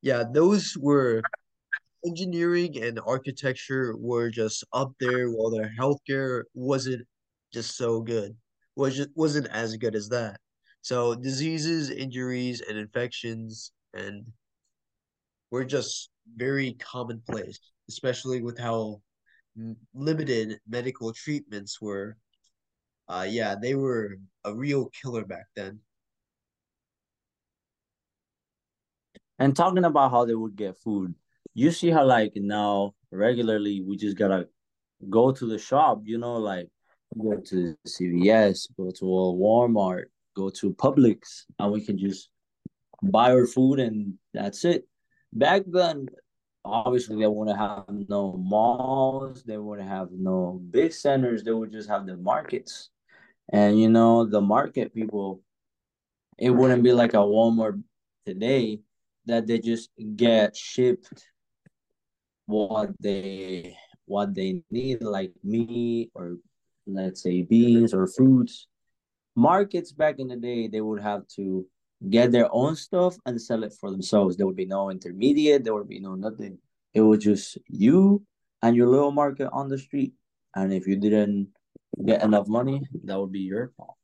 yeah, 0.00 0.24
those 0.32 0.76
were 0.80 1.22
engineering 2.06 2.82
and 2.82 3.00
architecture 3.06 3.94
were 3.98 4.30
just 4.30 4.64
up 4.72 4.92
there, 4.98 5.28
while 5.30 5.50
their 5.50 5.70
healthcare 5.78 6.42
wasn't 6.54 7.06
just 7.52 7.76
so 7.76 8.00
good, 8.00 8.34
was 8.76 8.96
just 8.96 9.10
wasn't 9.14 9.46
as 9.48 9.76
good 9.76 9.94
as 9.94 10.08
that. 10.08 10.40
So 10.80 11.14
diseases, 11.14 11.90
injuries, 11.90 12.62
and 12.66 12.78
infections, 12.78 13.72
and 13.92 14.26
were 15.50 15.64
just 15.64 16.10
very 16.36 16.72
commonplace 16.74 17.60
especially 17.88 18.42
with 18.42 18.58
how 18.58 19.00
limited 19.94 20.58
medical 20.68 21.12
treatments 21.12 21.80
were. 21.80 22.16
Uh, 23.08 23.26
yeah, 23.28 23.54
they 23.60 23.74
were 23.74 24.16
a 24.44 24.54
real 24.54 24.90
killer 25.00 25.24
back 25.24 25.46
then. 25.54 25.80
And 29.38 29.54
talking 29.54 29.84
about 29.84 30.10
how 30.10 30.24
they 30.24 30.34
would 30.34 30.56
get 30.56 30.78
food, 30.78 31.14
you 31.54 31.70
see 31.70 31.90
how 31.90 32.04
like 32.04 32.32
now 32.36 32.94
regularly 33.10 33.82
we 33.86 33.96
just 33.96 34.16
gotta 34.16 34.48
go 35.10 35.32
to 35.32 35.46
the 35.46 35.58
shop, 35.58 36.02
you 36.04 36.18
know, 36.18 36.36
like 36.36 36.68
go 37.18 37.36
to 37.36 37.76
CVS, 37.86 38.68
go 38.76 38.90
to 38.90 39.04
Walmart, 39.04 40.04
go 40.34 40.50
to 40.50 40.74
Publix, 40.74 41.44
and 41.58 41.72
we 41.72 41.84
can 41.84 41.98
just 41.98 42.28
buy 43.02 43.32
our 43.32 43.46
food 43.46 43.80
and 43.80 44.14
that's 44.32 44.64
it. 44.64 44.84
Back 45.32 45.62
then, 45.66 46.08
obviously 46.64 47.16
they 47.16 47.26
wouldn't 47.26 47.58
have 47.58 47.84
no 48.08 48.32
malls, 48.32 49.42
they 49.42 49.58
wouldn't 49.58 49.88
have 49.88 50.08
no 50.12 50.60
big 50.70 50.92
centers, 50.92 51.42
they 51.42 51.52
would 51.52 51.72
just 51.72 51.88
have 51.88 52.06
the 52.06 52.16
markets. 52.16 52.90
And 53.52 53.78
you 53.78 53.88
know, 53.88 54.24
the 54.24 54.40
market 54.40 54.94
people, 54.94 55.42
it 56.38 56.50
wouldn't 56.50 56.82
be 56.82 56.92
like 56.92 57.14
a 57.14 57.18
Walmart 57.18 57.82
today 58.24 58.80
that 59.26 59.46
they 59.46 59.58
just 59.58 59.90
get 60.16 60.56
shipped 60.56 61.26
what 62.46 62.90
they 63.00 63.76
what 64.06 64.34
they 64.34 64.62
need, 64.70 65.02
like 65.02 65.32
meat 65.42 66.10
or 66.14 66.36
let's 66.86 67.22
say 67.22 67.42
beans 67.42 67.94
or 67.94 68.06
fruits. 68.06 68.66
Markets 69.36 69.92
back 69.92 70.18
in 70.18 70.28
the 70.28 70.36
day, 70.36 70.68
they 70.68 70.80
would 70.80 71.02
have 71.02 71.26
to 71.26 71.66
get 72.10 72.32
their 72.32 72.48
own 72.52 72.76
stuff 72.76 73.16
and 73.26 73.40
sell 73.40 73.64
it 73.64 73.72
for 73.80 73.90
themselves. 73.90 74.36
There 74.36 74.46
would 74.46 74.56
be 74.56 74.66
no 74.66 74.90
intermediate, 74.90 75.64
there 75.64 75.74
would 75.74 75.88
be 75.88 76.00
no 76.00 76.14
nothing. 76.14 76.58
It 76.92 77.00
was 77.00 77.20
just 77.20 77.58
you 77.68 78.24
and 78.62 78.76
your 78.76 78.88
little 78.88 79.12
market 79.12 79.48
on 79.52 79.68
the 79.68 79.78
street. 79.78 80.12
And 80.54 80.72
if 80.72 80.86
you 80.86 80.96
didn't 80.96 81.48
get 82.04 82.22
enough 82.22 82.46
money, 82.46 82.82
that 83.04 83.18
would 83.18 83.32
be 83.32 83.40
your 83.40 83.72
fault. 83.76 83.96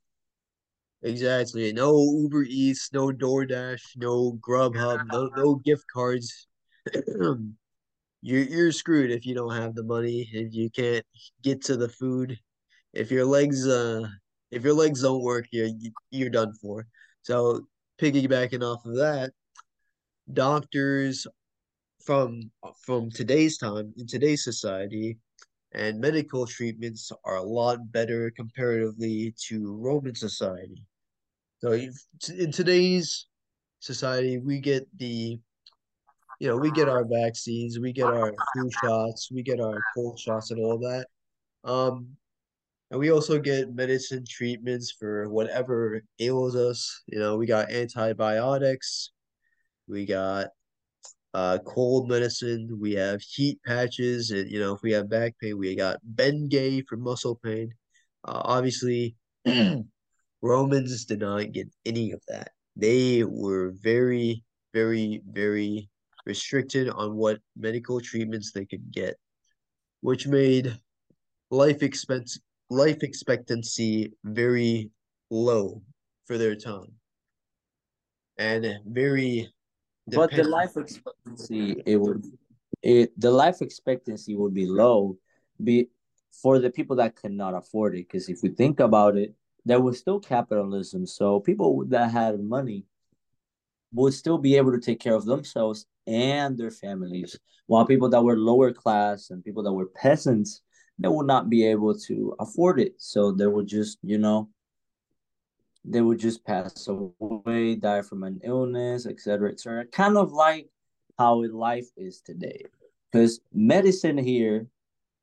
Exactly. 1.03 1.73
No 1.73 1.97
Uber 2.21 2.43
Eats, 2.43 2.91
no 2.93 3.09
DoorDash, 3.09 3.97
no 3.97 4.33
Grubhub, 4.33 5.01
no 5.11 5.31
no 5.35 5.55
gift 5.55 5.85
cards. 5.93 6.47
you're 8.23 8.43
you're 8.43 8.73
screwed 8.73 9.11
if 9.11 9.25
you 9.25 9.35
don't 9.35 9.55
have 9.55 9.75
the 9.75 9.85
money, 9.85 10.29
if 10.33 10.53
you 10.53 10.69
can't 10.71 11.05
get 11.43 11.63
to 11.65 11.77
the 11.77 11.89
food. 11.89 12.39
If 12.93 13.11
your 13.11 13.25
legs 13.25 13.67
uh 13.67 14.09
if 14.51 14.63
your 14.63 14.75
legs 14.75 15.03
don't 15.03 15.23
work, 15.23 15.47
you're 15.53 15.71
you're 16.11 16.29
done 16.29 16.53
for. 16.61 16.87
So 17.23 17.67
piggybacking 18.01 18.63
off 18.63 18.85
of 18.87 18.97
that, 18.97 19.33
doctors 20.33 21.27
from 22.05 22.51
from 22.85 23.11
today's 23.11 23.59
time 23.59 23.93
in 23.99 24.07
today's 24.07 24.43
society 24.43 25.19
and 25.73 26.01
medical 26.01 26.47
treatments 26.47 27.13
are 27.25 27.37
a 27.37 27.43
lot 27.43 27.93
better 27.93 28.31
comparatively 28.31 29.35
to 29.49 29.77
Roman 29.77 30.15
society. 30.15 30.85
So 31.61 31.73
in 31.73 32.51
today's 32.51 33.27
society, 33.81 34.39
we 34.39 34.59
get 34.59 34.87
the, 34.99 35.39
you 36.39 36.49
know, 36.49 36.57
we 36.57 36.71
get 36.71 36.89
our 36.89 37.05
vaccines, 37.05 37.79
we 37.79 37.93
get 37.93 38.07
our 38.07 38.33
flu 38.53 38.71
shots, 38.83 39.31
we 39.31 39.43
get 39.43 39.61
our 39.61 39.81
cold 39.95 40.19
shots 40.19 40.51
and 40.51 40.61
all 40.65 40.79
that. 40.79 41.07
Um, 41.63 42.17
and 42.91 42.99
we 42.99 43.11
also 43.11 43.39
get 43.39 43.75
medicine 43.75 44.25
treatments 44.29 44.91
for 44.91 45.29
whatever 45.29 46.03
ails 46.19 46.57
us. 46.57 47.03
You 47.07 47.21
know, 47.21 47.37
we 47.37 47.47
got 47.47 47.71
antibiotics, 47.71 49.11
we 49.87 50.07
got 50.07 50.49
uh, 51.33 51.59
cold 51.65 52.09
medicine, 52.09 52.79
we 52.81 52.95
have 52.95 53.23
heat 53.23 53.61
patches, 53.65 54.31
and 54.33 54.51
you 54.51 54.59
know, 54.59 54.75
if 54.75 54.83
we 54.83 54.93
have 54.93 55.09
back 55.09 55.35
pain, 55.41 55.57
we 55.57 55.77
got 55.77 55.99
Bengay 56.17 56.85
for 56.89 56.97
muscle 56.97 57.37
pain. 57.37 57.73
Uh, 58.25 58.43
obviously, 58.45 59.15
Romans 60.43 61.05
did 61.05 61.21
not 61.21 61.53
get 61.53 61.69
any 61.87 62.11
of 62.11 62.21
that. 62.29 62.51
They 62.75 63.23
were 63.23 63.73
very, 63.81 64.43
very, 64.75 65.23
very 65.31 65.89
restricted 66.27 66.89
on 66.89 67.17
what 67.17 67.39
medical 67.57 68.01
treatments 68.01 68.51
they 68.53 68.65
could 68.65 68.91
get, 68.91 69.17
which 70.01 70.27
made 70.27 70.77
life 71.51 71.83
expense 71.83 72.39
life 72.71 73.03
expectancy 73.03 74.13
very 74.25 74.91
low 75.31 75.83
for 76.27 76.39
their 76.39 76.55
time 76.55 76.93
and 78.39 78.67
very 78.87 79.53
but 80.07 80.31
the 80.33 80.45
life 80.45 80.77
expectancy 80.77 81.83
it 81.85 81.97
would 81.97 82.25
it 82.83 83.13
the 83.21 83.31
life 83.31 83.61
expectancy 83.61 84.35
would 84.35 84.55
be 84.55 84.67
low 84.67 85.17
be 85.63 85.89
for 86.43 86.59
the 86.59 86.71
people 86.71 86.97
that 86.97 87.17
cannot 87.17 87.55
afford 87.55 87.95
it. 87.95 88.09
Because 88.09 88.29
if 88.29 88.39
we 88.43 88.49
think 88.51 88.81
about 88.81 89.17
it 89.17 89.35
there 89.67 89.81
was 89.81 89.99
still 89.99 90.19
capitalism. 90.19 91.07
So 91.07 91.41
people 91.41 91.85
that 91.89 92.11
had 92.11 92.41
money 92.41 92.87
would 93.93 94.15
still 94.15 94.39
be 94.39 94.57
able 94.57 94.73
to 94.73 94.81
take 94.81 95.01
care 95.01 95.15
of 95.15 95.27
themselves 95.27 95.87
and 96.07 96.57
their 96.57 96.71
families 96.71 97.39
while 97.67 97.85
people 97.85 98.09
that 98.09 98.23
were 98.23 98.39
lower 98.39 98.73
class 98.73 99.31
and 99.31 99.45
people 99.45 99.63
that 99.65 99.73
were 99.73 99.87
peasants 99.87 100.63
they 101.01 101.09
would 101.09 101.27
not 101.27 101.49
be 101.49 101.65
able 101.67 101.95
to 101.99 102.35
afford 102.39 102.79
it. 102.79 102.95
So 102.99 103.33
they 103.33 103.47
would 103.47 103.67
just, 103.67 103.99
you 104.03 104.19
know, 104.19 104.51
they 105.83 106.03
would 106.03 106.19
just 106.19 106.45
pass 106.45 106.89
away, 106.89 107.75
die 107.75 108.03
from 108.03 108.23
an 108.23 108.39
illness, 108.45 109.07
etc., 109.07 109.51
etc. 109.51 109.87
Kind 109.87 110.19
of 110.19 110.31
like 110.33 110.69
how 111.19 111.43
life 111.47 111.89
is 111.97 112.21
today, 112.21 112.65
because 113.11 113.41
medicine 113.53 114.19
here 114.19 114.67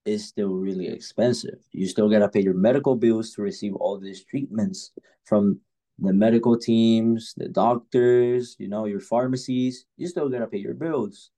is 0.05 0.25
still 0.25 0.53
really 0.55 0.87
expensive. 0.87 1.59
You 1.71 1.85
still 1.87 2.09
gotta 2.09 2.27
pay 2.27 2.41
your 2.41 2.55
medical 2.55 2.95
bills 2.95 3.33
to 3.33 3.43
receive 3.43 3.75
all 3.75 3.99
these 3.99 4.23
treatments 4.23 4.93
from 5.25 5.59
the 5.99 6.13
medical 6.13 6.57
teams, 6.57 7.35
the 7.37 7.49
doctors, 7.49 8.55
you 8.57 8.67
know, 8.67 8.85
your 8.85 8.99
pharmacies. 8.99 9.85
You 9.95 10.07
still 10.07 10.29
gotta 10.29 10.47
pay 10.47 10.57
your 10.57 10.73
bills, 10.73 11.29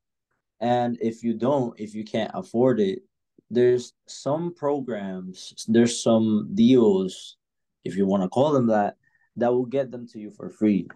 and 0.62 0.97
if 1.02 1.23
you 1.23 1.34
don't, 1.34 1.78
if 1.78 1.93
you 1.93 2.06
can't 2.06 2.32
afford 2.34 2.80
it, 2.80 2.99
there's 3.50 3.94
some 4.08 4.54
programs, 4.54 5.66
there's 5.68 6.02
some 6.02 6.50
deals, 6.54 7.38
if 7.84 7.96
you 7.96 8.06
want 8.06 8.24
to 8.24 8.30
call 8.30 8.52
them 8.52 8.68
that, 8.68 8.96
that 9.38 9.52
will 9.52 9.66
get 9.66 9.92
them 9.92 10.08
to 10.08 10.20
you 10.20 10.32
for 10.32 10.50
free, 10.50 10.88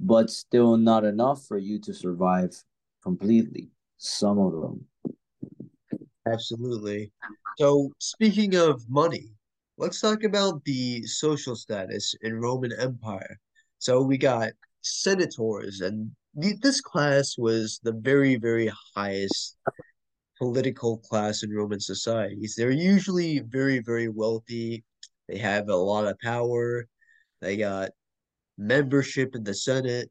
but 0.00 0.30
still 0.30 0.76
not 0.76 1.04
enough 1.04 1.44
for 1.44 1.58
you 1.58 1.78
to 1.80 1.92
survive 1.92 2.50
completely. 3.02 3.70
Some 3.98 4.38
of 4.38 4.52
them. 4.52 4.86
Absolutely. 6.26 7.12
So, 7.58 7.92
speaking 7.98 8.54
of 8.54 8.88
money, 8.88 9.32
let's 9.76 10.00
talk 10.00 10.22
about 10.22 10.64
the 10.64 11.02
social 11.02 11.56
status 11.56 12.14
in 12.22 12.40
Roman 12.40 12.72
Empire. 12.78 13.38
So, 13.78 14.02
we 14.02 14.16
got 14.16 14.52
senators, 14.82 15.80
and 15.80 16.10
this 16.34 16.80
class 16.80 17.36
was 17.36 17.80
the 17.82 17.92
very, 17.92 18.36
very 18.36 18.70
highest 18.94 19.56
political 20.42 20.98
class 20.98 21.44
in 21.44 21.54
Roman 21.54 21.78
societies. 21.78 22.56
They're 22.56 22.72
usually 22.72 23.38
very, 23.38 23.78
very 23.78 24.08
wealthy. 24.08 24.82
They 25.28 25.38
have 25.38 25.68
a 25.68 25.76
lot 25.76 26.08
of 26.08 26.18
power. 26.18 26.88
They 27.40 27.56
got 27.56 27.90
membership 28.58 29.36
in 29.36 29.44
the 29.44 29.54
Senate, 29.54 30.08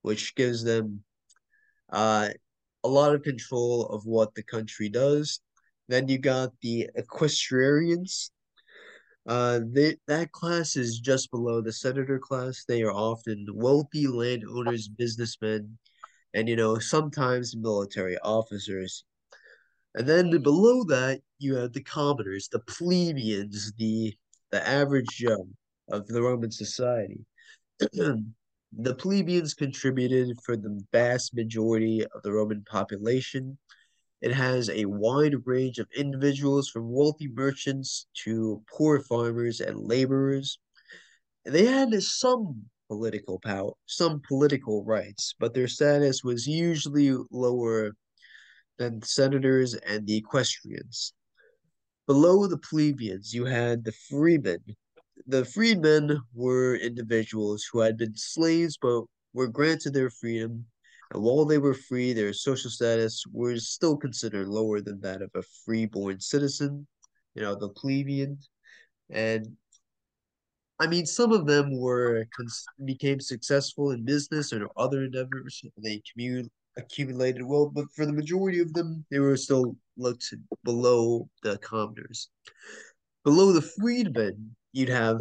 which 0.00 0.34
gives 0.36 0.64
them 0.64 1.04
uh, 1.92 2.30
a 2.82 2.88
lot 2.88 3.14
of 3.14 3.24
control 3.24 3.84
of 3.88 4.06
what 4.06 4.34
the 4.34 4.42
country 4.42 4.88
does. 4.88 5.40
Then 5.88 6.08
you 6.08 6.16
got 6.16 6.52
the 6.62 6.88
equestrians. 6.94 8.30
Uh, 9.26 9.60
they, 9.70 9.96
that 10.08 10.32
class 10.32 10.76
is 10.76 10.98
just 10.98 11.30
below 11.30 11.60
the 11.60 11.72
senator 11.72 12.18
class. 12.18 12.64
They 12.66 12.82
are 12.84 12.92
often 12.92 13.46
wealthy 13.52 14.06
landowners, 14.06 14.88
businessmen, 14.88 15.76
and 16.32 16.48
you 16.48 16.56
know 16.56 16.78
sometimes 16.78 17.54
military 17.54 18.16
officers. 18.20 19.04
And 19.94 20.08
then 20.08 20.30
below 20.42 20.84
that, 20.84 21.20
you 21.38 21.54
have 21.56 21.72
the 21.72 21.82
commoners, 21.82 22.48
the 22.48 22.60
plebeians, 22.60 23.72
the 23.78 24.14
the 24.50 24.66
average 24.68 25.08
Joe 25.08 25.48
of 25.90 26.06
the 26.06 26.22
Roman 26.22 26.50
society. 26.50 27.24
the 27.78 28.94
plebeians 28.96 29.54
contributed 29.54 30.36
for 30.44 30.56
the 30.56 30.80
vast 30.92 31.34
majority 31.34 32.04
of 32.14 32.22
the 32.22 32.32
Roman 32.32 32.62
population. 32.64 33.58
It 34.20 34.32
has 34.32 34.70
a 34.70 34.84
wide 34.86 35.34
range 35.44 35.78
of 35.78 35.88
individuals 35.96 36.68
from 36.68 36.90
wealthy 36.90 37.28
merchants 37.28 38.06
to 38.24 38.62
poor 38.72 39.00
farmers 39.00 39.60
and 39.60 39.76
laborers. 39.76 40.58
They 41.44 41.66
had 41.66 41.92
some 42.02 42.62
political 42.88 43.38
power, 43.40 43.72
some 43.86 44.22
political 44.26 44.84
rights, 44.84 45.34
but 45.38 45.52
their 45.52 45.68
status 45.68 46.22
was 46.22 46.46
usually 46.46 47.14
lower 47.30 47.92
than 48.78 49.00
the 49.00 49.06
senators 49.06 49.74
and 49.74 50.06
the 50.06 50.16
equestrians. 50.16 51.12
Below 52.06 52.46
the 52.46 52.58
plebeians, 52.58 53.32
you 53.32 53.44
had 53.44 53.84
the 53.84 53.92
freemen. 53.92 54.60
The 55.26 55.44
freedmen 55.44 56.20
were 56.34 56.76
individuals 56.76 57.66
who 57.70 57.80
had 57.80 57.96
been 57.96 58.16
slaves 58.16 58.76
but 58.80 59.04
were 59.32 59.48
granted 59.48 59.94
their 59.94 60.10
freedom, 60.10 60.66
and 61.12 61.22
while 61.22 61.44
they 61.44 61.58
were 61.58 61.74
free, 61.74 62.12
their 62.12 62.32
social 62.32 62.70
status 62.70 63.24
was 63.32 63.68
still 63.68 63.96
considered 63.96 64.48
lower 64.48 64.80
than 64.80 65.00
that 65.00 65.22
of 65.22 65.30
a 65.34 65.42
freeborn 65.64 66.20
citizen, 66.20 66.86
you 67.34 67.42
know, 67.42 67.54
the 67.54 67.68
plebeian. 67.68 68.38
And 69.10 69.56
I 70.80 70.86
mean, 70.88 71.06
some 71.06 71.32
of 71.32 71.46
them 71.46 71.78
were 71.78 72.26
became 72.84 73.20
successful 73.20 73.92
in 73.92 74.04
business 74.04 74.52
or 74.52 74.68
other 74.76 75.04
endeavors. 75.04 75.62
They 75.78 76.02
commun 76.12 76.50
accumulated 76.76 77.42
well, 77.42 77.70
but 77.72 77.86
for 77.94 78.06
the 78.06 78.12
majority 78.12 78.60
of 78.60 78.72
them, 78.72 79.04
they 79.10 79.18
were 79.18 79.36
still 79.36 79.76
looked 79.96 80.32
below 80.64 81.28
the 81.42 81.58
commoners. 81.58 82.28
Below 83.24 83.52
the 83.52 83.62
freedmen, 83.62 84.54
you'd 84.72 84.88
have, 84.88 85.20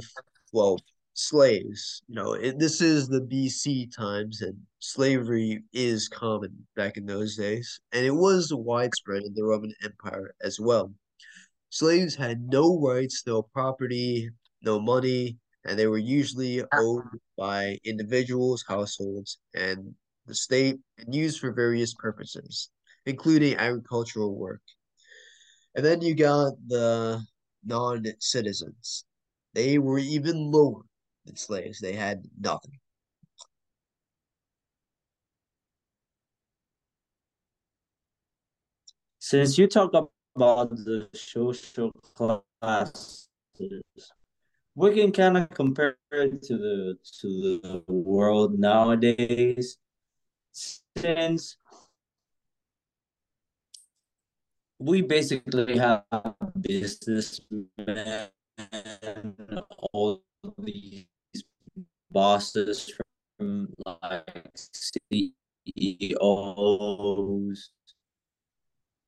well, 0.51 0.79
slaves. 1.13 2.01
You 2.07 2.15
know, 2.15 2.33
it, 2.33 2.59
this 2.59 2.81
is 2.81 3.07
the 3.07 3.21
BC 3.21 3.95
times, 3.95 4.41
and 4.41 4.57
slavery 4.79 5.63
is 5.73 6.09
common 6.09 6.67
back 6.75 6.97
in 6.97 7.05
those 7.05 7.35
days, 7.37 7.79
and 7.91 8.05
it 8.05 8.11
was 8.11 8.53
widespread 8.53 9.23
in 9.23 9.33
the 9.33 9.43
Roman 9.43 9.73
Empire 9.83 10.33
as 10.43 10.59
well. 10.59 10.93
Slaves 11.69 12.15
had 12.15 12.41
no 12.41 12.79
rights, 12.79 13.23
no 13.25 13.41
property, 13.41 14.29
no 14.61 14.79
money, 14.79 15.37
and 15.65 15.79
they 15.79 15.87
were 15.87 15.97
usually 15.97 16.63
owned 16.73 17.19
by 17.37 17.79
individuals, 17.85 18.63
households, 18.67 19.39
and 19.55 19.95
the 20.25 20.35
state, 20.35 20.77
and 20.97 21.13
used 21.13 21.39
for 21.39 21.51
various 21.51 21.93
purposes, 21.93 22.69
including 23.05 23.55
agricultural 23.55 24.35
work. 24.35 24.61
And 25.75 25.85
then 25.85 26.01
you 26.01 26.15
got 26.15 26.53
the 26.67 27.21
non 27.65 28.05
citizens. 28.19 29.05
They 29.53 29.77
were 29.77 29.99
even 29.99 30.51
lower 30.51 30.81
than 31.25 31.35
slaves, 31.35 31.79
they 31.79 31.93
had 31.93 32.23
nothing. 32.39 32.79
Since 39.19 39.57
you 39.57 39.67
talk 39.67 39.93
about 40.35 40.69
the 40.69 41.07
social 41.13 41.91
classes, 42.15 43.29
we 44.75 44.93
can 44.93 45.11
kind 45.11 45.37
of 45.37 45.49
compare 45.51 45.95
it 46.11 46.41
to 46.43 46.57
the 46.57 46.97
to 47.21 47.59
the 47.61 47.83
world 47.87 48.59
nowadays 48.59 49.77
since 50.53 51.57
we 54.79 55.01
basically 55.01 55.77
have 55.77 56.03
businessmen 56.59 58.29
all 59.91 60.21
these 60.57 61.05
bosses 62.11 62.91
from 63.37 63.73
like 63.85 64.51
CEOs 65.65 66.19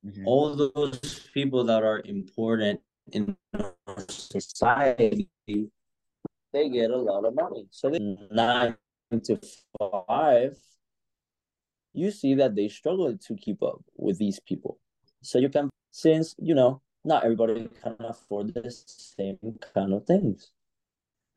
mm-hmm. 0.04 0.26
all 0.26 0.56
those 0.56 1.28
people 1.32 1.64
that 1.64 1.82
are 1.84 2.02
important 2.04 2.80
in 3.12 3.36
our 3.54 3.74
society 4.08 5.28
they 6.56 6.68
get 6.70 6.90
a 6.90 6.96
lot 6.96 7.24
of 7.24 7.34
money. 7.34 7.66
So 7.70 7.90
nine 8.30 8.76
to 9.24 9.38
five 9.78 10.56
you 11.96 12.10
see 12.10 12.34
that 12.34 12.54
they 12.54 12.68
struggle 12.68 13.16
to 13.16 13.34
keep 13.36 13.62
up 13.62 13.82
with 13.96 14.18
these 14.18 14.38
people. 14.40 14.78
So 15.22 15.38
you 15.38 15.48
can, 15.48 15.70
since, 15.90 16.34
you 16.38 16.54
know, 16.54 16.82
not 17.04 17.24
everybody 17.24 17.68
can 17.82 17.96
afford 18.00 18.52
the 18.52 18.70
same 18.70 19.38
kind 19.74 19.94
of 19.94 20.04
things. 20.06 20.50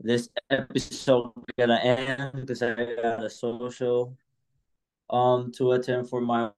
This 0.02 0.30
episode 0.50 1.32
gonna 1.58 1.76
end 1.76 2.32
because 2.34 2.62
I 2.62 2.74
got 2.74 3.24
a 3.24 3.30
social 3.30 4.18
um 5.10 5.52
to 5.54 5.72
attend 5.74 6.10
for 6.10 6.22
my 6.22 6.52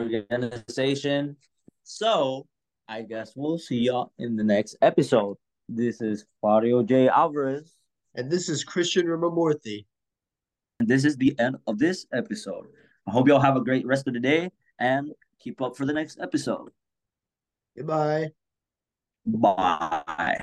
organization. 0.00 1.36
So 1.82 2.46
I 2.88 3.02
guess 3.02 3.32
we'll 3.34 3.58
see 3.58 3.78
y'all 3.78 4.12
in 4.18 4.36
the 4.36 4.44
next 4.44 4.76
episode. 4.82 5.36
This 5.68 6.00
is 6.00 6.26
Fario 6.42 6.86
J. 6.86 7.08
Alvarez. 7.08 7.74
And 8.14 8.30
this 8.30 8.48
is 8.48 8.62
Christian 8.64 9.06
Ramamurthy 9.06 9.86
this 10.86 11.04
is 11.04 11.16
the 11.16 11.38
end 11.38 11.56
of 11.66 11.78
this 11.78 12.06
episode. 12.12 12.66
I 13.06 13.10
hope 13.10 13.28
y'all 13.28 13.40
have 13.40 13.56
a 13.56 13.64
great 13.64 13.86
rest 13.86 14.06
of 14.06 14.14
the 14.14 14.20
day 14.20 14.50
and 14.78 15.12
keep 15.38 15.60
up 15.60 15.76
for 15.76 15.86
the 15.86 15.92
next 15.92 16.18
episode. 16.20 16.70
Goodbye. 17.76 18.32
Bye. 19.24 20.42